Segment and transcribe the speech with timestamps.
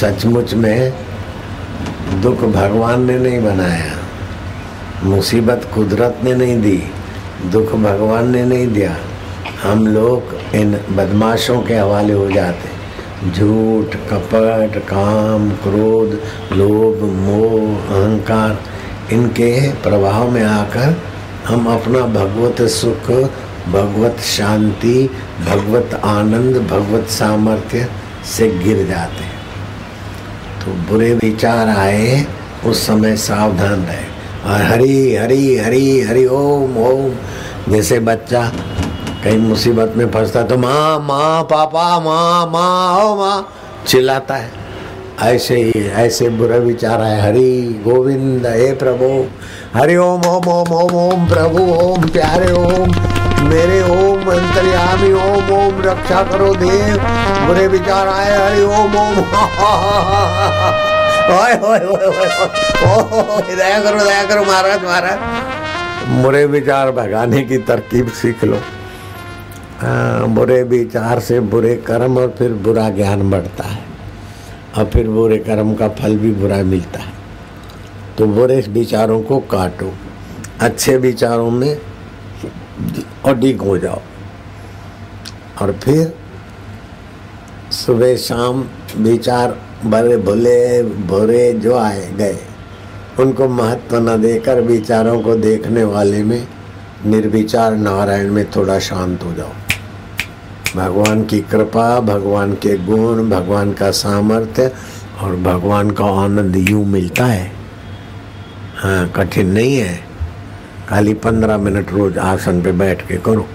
[0.00, 0.92] सचमुच में
[2.22, 3.92] दुख भगवान ने नहीं बनाया।
[5.04, 6.82] मुसीबत कुदरत ने नहीं दी,
[7.46, 8.96] दुख भगवान ने नहीं दिया।
[9.62, 12.80] हम लोग इन बदमाशों के हवाले हो जाते।
[13.30, 16.20] झूठ, कपट, काम, क्रोध,
[16.52, 18.58] लोभ, मोह, अहंकार,
[19.12, 21.02] इनके प्रभाव में आकर
[21.46, 23.10] हम अपना भगवत सुख,
[23.68, 25.10] भगवत शांति,
[25.46, 27.88] भगवत आनंद, भगवत सामर्थ्य
[28.36, 29.39] से गिर जाते हैं।
[30.60, 32.26] तो बुरे विचार आए,
[32.66, 34.10] उस समय सावधान रहे।
[34.46, 37.12] और हरी हरी हरी हरी ओम ओम,
[37.72, 38.52] जैसे बच्चा
[39.24, 43.48] कहीं मुसीबत में फंसता तो माँ माँ, पापा, माँ माँ, ओ माँ,
[43.86, 44.50] चिल्लाता है।
[45.22, 49.24] ऐसे ही, ऐसे बुरा विचार आए, हरि गोविंद, हे प्रभु,
[49.78, 55.82] हरि ओम ओम ओम ओम ओम, प्रभु, ओम, प्यारे ओम मेरे ओम अंतर्यामी ओम ओम
[55.82, 56.96] रक्षा करो देव।
[57.46, 59.14] बुरे विचार आए हरि ओम ओम।
[63.56, 68.56] दया करो दया करो महाराज महाराज। बुरे विचार भगाने की तरकीब सीख लो।
[69.80, 73.84] हाँ, बुरे विचार से बुरे कर्म और फिर बुरा ज्ञान बढ़ता है।
[74.78, 77.12] और फिर बुरे कर्म का फल भी बुरा मिलता है।
[78.18, 79.94] तो बुरे विचारों को काटो।
[80.60, 81.78] अच्छे विचारों में
[83.26, 84.00] अडिग हो जाओ।
[85.62, 86.14] और फिर
[87.70, 88.64] सुबह शाम
[88.96, 92.38] विचार बड़े भले बुरे जो आए, गए।
[93.20, 96.48] उनको महत्व न देकर विचारों को देखने वाले में
[97.06, 99.52] निर्विचार नारायण में थोड़ा शांत हो जाओ।
[100.76, 104.72] भगवान की कृपा, भगवान के गुण, भगवान का सामर्थ्य
[105.22, 107.52] और भगवान का आनंद यूँ मिलता है।
[108.76, 110.09] हाँ कठिन नहीं है।
[110.90, 113.46] खाली पंद्रह मिनट रोज आसन पे बैठ के करो।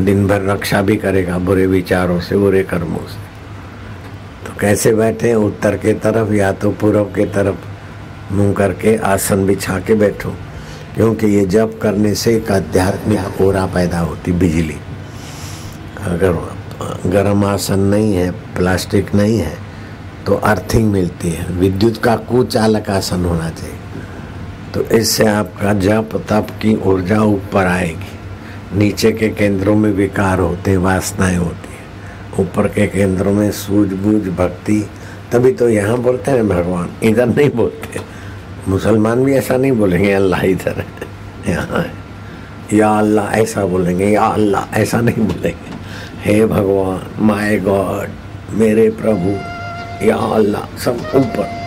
[0.00, 3.22] दिन भर रक्षा भी करेगा बुरे विचारों से, बुरे कर्मों से।
[4.46, 9.78] तो कैसे बैठे उत्तर के तरफ़ या तो पूर्व के तरफ़ मुँह करके आसन बिछा
[9.80, 10.34] के बैठो।
[10.94, 14.76] क्योंकि ये जप करने से एक आध्यात्मिक ओरा पैदा होती बिजली।
[16.04, 16.32] अगर
[17.06, 19.56] गर्म आसन नहीं है, प्लास्टिक नहीं है
[20.26, 23.78] तो अर्थिंग मिलती है। विद्युत का कुचालक आसन होना चाहिए।
[24.74, 30.76] तो इससे आपका जप तप की ऊर्जा ऊपर आएगी। नीचे के केंद्रों में विकार होते
[30.76, 34.88] वासनाएँ होती है। ऊपर के केंद्रों में सूझबूझ भक्ति,
[35.32, 38.00] तभी तो यहाँ बोलते हैं भगवान, इधर नहीं बोलते।
[38.68, 40.86] मुसलमान भी ऐसा नहीं बोलेंगे, अल्लाह इधर है,
[41.48, 45.74] यहाँ है। या अल्लाह ऐसा बोलेंगे, या अल्लाह ऐसा नहीं बोलेंगे।
[46.20, 48.08] हे भगवान माय गॉड
[48.50, 49.36] मेरे प्रभु,
[50.06, 51.63] या अल्लाह, सब ऊपर।